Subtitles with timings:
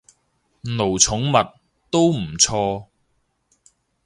[0.03, 0.05] 奴寵
[1.31, 1.53] 物，
[1.91, 2.87] 都唔錯